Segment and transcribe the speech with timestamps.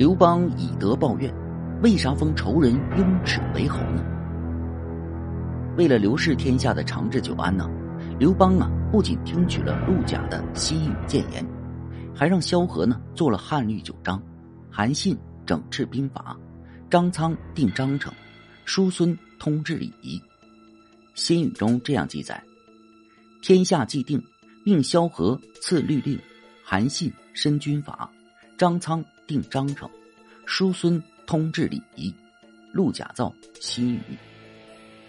[0.00, 1.30] 刘邦以德报怨，
[1.82, 4.02] 为啥封仇人雍齿为侯呢？
[5.76, 7.68] 为了刘氏天下的长治久安呢，
[8.18, 11.46] 刘邦啊不仅听取了陆贾的西语谏言，
[12.14, 14.22] 还让萧何呢做了汉律九章，
[14.70, 15.14] 韩信
[15.44, 16.34] 整治兵法，
[16.88, 18.10] 张苍定章程，
[18.64, 20.18] 叔孙通治礼仪。
[21.14, 22.42] 新语中这样记载：
[23.42, 24.18] 天下既定，
[24.64, 26.18] 命萧何赐律令，
[26.64, 28.10] 韩信申军法，
[28.56, 29.88] 张苍定章程，
[30.44, 32.12] 叔孙通治礼仪，
[32.72, 34.02] 陆贾造新语。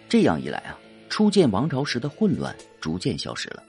[0.07, 0.77] 这样一来啊，
[1.09, 3.63] 初建王朝时的混乱逐渐消失了，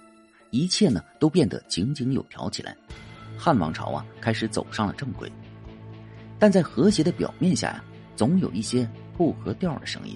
[0.50, 2.76] 一切呢都变得井井有条起来，
[3.34, 5.32] 汉王朝啊开始走上了正轨。
[6.38, 7.82] 但在和谐的表面下呀，
[8.14, 10.14] 总有一些不合调的声音。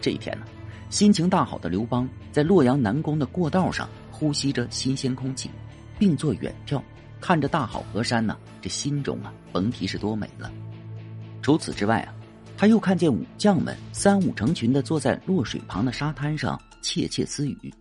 [0.00, 0.46] 这一天呢，
[0.90, 5.50] 心情大好的刘邦在洛阳南宫的过道上呼吸着新鲜空气，
[5.98, 6.80] 并做远眺，
[7.20, 10.52] 看着大好河山呢，这心中啊甭提是多美了。
[11.42, 12.14] 除此之外啊。
[12.56, 17.74] 他又看见武将们三五成群的坐在落水旁的沙滩上窃窃私语，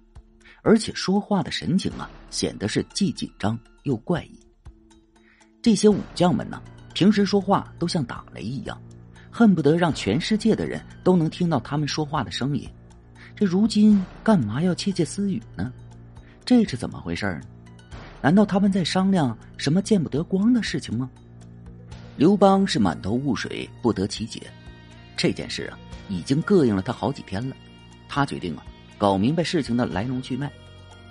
[0.64, 4.40] 而且说话的神情啊，显得是既紧张又怪异。
[5.62, 6.60] 这些武将们呢，
[6.96, 8.76] 平时说话都像打雷一样，
[9.30, 12.68] 恨不得让全世界的人都能听到他们说话的声音。
[13.36, 15.72] 这如今干嘛要窃窃私语呢？
[16.44, 17.42] 这是怎么回事呢？
[18.24, 21.10] 难道他们在商量什么见不得光的事情吗？
[22.16, 24.42] 刘邦是满头雾水，不得其解。
[25.18, 27.54] 这件事啊，已经膈应了他好几天了。
[28.08, 28.64] 他决定啊，
[28.98, 30.50] 搞明白事情的来龙去脉。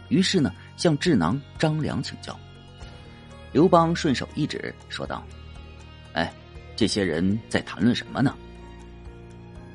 [0.08, 2.34] 于是呢，向智囊张良请教。
[3.52, 5.22] 刘邦顺手一指，说道
[6.14, 6.32] ：“哎，
[6.74, 8.34] 这些人在谈论什么呢？”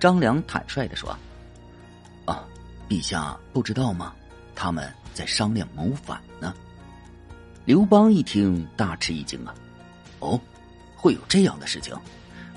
[0.01, 1.15] 张良坦率的说
[2.25, 2.43] ：“啊，
[2.89, 4.15] 陛下不知道吗？
[4.55, 6.51] 他们在商量谋反呢。”
[7.67, 9.53] 刘邦一听，大吃一惊啊！
[10.19, 10.39] 哦，
[10.95, 11.93] 会有这样的事情？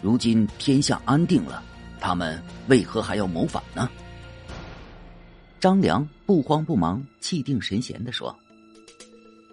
[0.00, 1.60] 如今天下安定了，
[1.98, 3.90] 他们为何还要谋反呢？
[5.58, 8.38] 张良不慌不忙、气定神闲的说：“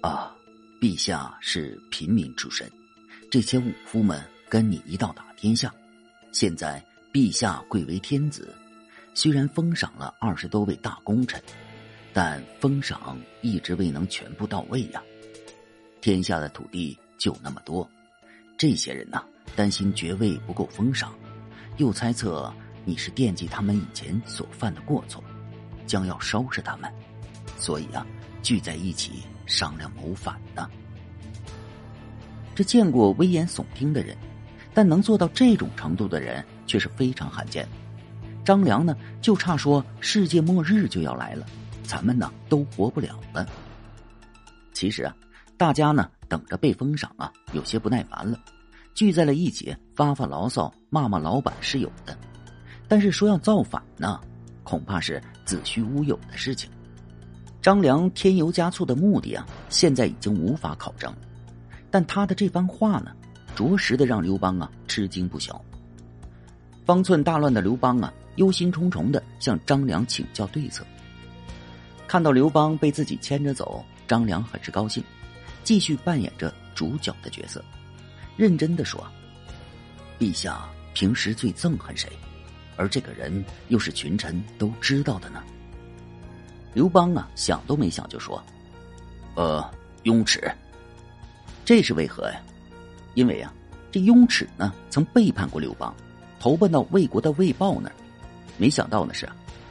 [0.01, 0.31] 啊，
[0.79, 2.71] 陛下是平民出身，
[3.31, 5.73] 这些武夫们跟你一道打天下。
[6.31, 6.79] 现在
[7.11, 8.53] 陛下贵为天子，
[9.15, 11.41] 虽然封赏了二十多位大功臣，
[12.13, 15.01] 但封赏一直未能全部到位呀。
[16.01, 17.87] 天下的土地就那么多，
[18.57, 19.23] 这些人呢。”
[19.55, 21.15] 担心爵位不够封赏，
[21.77, 22.53] 又猜测
[22.85, 25.23] 你是惦记他们以前所犯的过错，
[25.87, 26.93] 将要收拾他们，
[27.57, 28.05] 所以啊，
[28.43, 30.69] 聚在一起商量谋反呢。
[32.53, 34.15] 这见过危言耸听的人，
[34.75, 37.67] 但能做到这种程度的人却是非常罕见。
[38.45, 41.47] 张良呢，就差说世界末日就要来了，
[41.83, 43.47] 咱们呢都活不了了。
[44.71, 45.15] 其实啊，
[45.57, 48.39] 大家呢等着被封赏啊，有些不耐烦了。
[48.93, 52.17] 聚在了一起，发发牢骚，骂骂老板是有的，
[52.87, 54.19] 但是说要造反呢，
[54.63, 56.69] 恐怕是子虚乌有的事情。
[57.61, 61.13] 张良添油加醋的目的啊，现在已经无法考证，
[61.91, 63.11] 但他的这番话呢，
[63.55, 65.59] 着实的让刘邦啊吃惊不小。
[66.85, 70.85] 方寸大乱的刘邦啊，忧心忡忡的向张良请教对策。
[72.07, 75.03] 看到刘邦被自己牵着走，张良很是高兴，
[75.67, 77.61] 继续扮演着主角的角色。
[78.37, 79.05] 认真的说
[80.17, 82.09] ：“陛下平时最憎恨谁？
[82.77, 85.43] 而这个人又是群臣都知道的呢？”
[86.73, 88.41] 刘邦啊，想都没想就说
[89.35, 89.69] ：“呃，
[90.03, 90.49] 雍齿。
[91.65, 92.41] 这是为何呀？
[93.15, 93.53] 因为啊，
[93.91, 95.93] 这雍齿呢曾背叛过刘邦，
[96.39, 97.95] 投奔到魏国的魏豹那儿。
[98.57, 99.27] 没想到的是，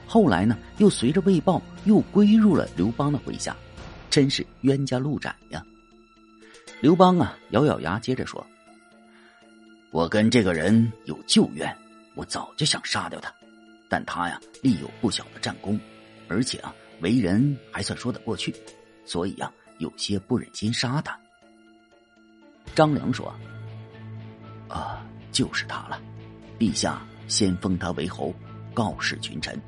[0.07, 3.57] 后来呢又随着魏豹又归入了刘邦的麾下，
[4.11, 5.65] 真是冤家路窄呀。”
[6.83, 8.47] 刘邦啊，咬咬牙，接着说。
[9.91, 11.75] 我跟这个人有旧怨，
[12.15, 13.33] 我早就想杀掉他，
[13.89, 15.81] 但他呀立有不小的战功，
[16.29, 18.55] 而且啊为人还算说得过去，
[19.07, 21.19] 所以啊有些不忍心杀他。
[22.75, 23.35] 张良说
[24.69, 25.03] ：“啊，
[25.33, 25.99] 就是他了，
[26.59, 28.35] 陛下先封他为侯，
[28.75, 29.59] 告示群臣，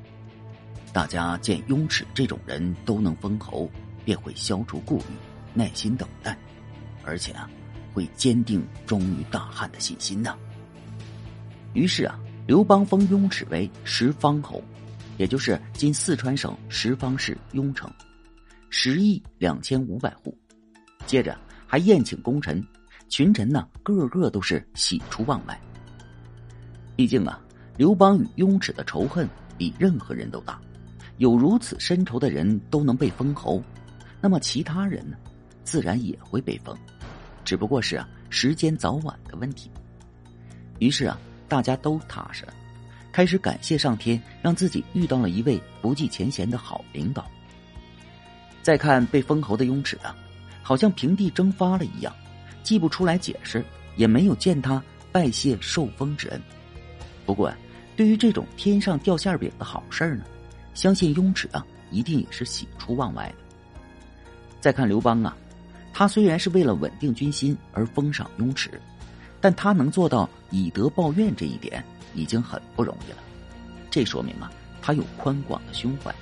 [0.93, 3.67] 大家见雍齿这种人都能封侯，
[4.05, 5.05] 便会消除顾虑，
[5.55, 6.37] 耐心等待，
[7.09, 7.49] 而且啊。”
[7.91, 10.37] 会坚定忠于大汉的信心呢。
[11.73, 14.63] 于是啊，刘邦封雍齿为十方侯，
[15.17, 17.91] 也就是今四川省十方市雍城，
[18.69, 20.37] 十亿两千五百户。
[21.07, 21.35] 接着
[21.65, 22.63] 还宴请功臣，
[23.09, 25.59] 群臣呢个个都是喜出望外。
[26.95, 27.41] 毕竟啊，
[27.75, 29.27] 刘邦与雍齿的仇恨
[29.57, 30.61] 比任何人都大，
[31.17, 33.61] 有如此深仇的人都能被封侯，
[34.21, 35.17] 那么其他人呢，
[35.63, 36.77] 自然也会被封。
[37.49, 39.71] 只不过是啊时间早晚的问题。
[40.77, 42.53] 于是啊，大家都踏实了，
[43.11, 47.25] 开始感谢上天，让自己遇到了一位不计前嫌的好领导。
[48.61, 50.15] 再看被封侯的雍齿啊，
[50.61, 52.13] 好像平地蒸发了一样，
[52.61, 53.65] 既不出来解释，
[53.95, 54.79] 也没有见他
[55.11, 56.39] 拜谢受封之恩。
[57.25, 57.51] 不过，
[57.95, 60.23] 对于这种天上掉馅饼的好事呢，
[60.75, 63.35] 相信雍齿啊一定也是喜出望外的。
[64.61, 65.35] 再看刘邦啊，
[65.93, 68.69] 他虽然是为了稳定军心而封赏雍齿，
[69.41, 71.83] 但他能做到以德报怨这一点
[72.13, 73.17] 已经很不容易了。
[73.89, 74.51] 这说明啊，
[74.81, 76.13] 他有宽广的胸怀，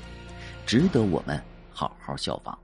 [0.66, 1.42] 值得我们
[1.72, 2.58] 好好效仿。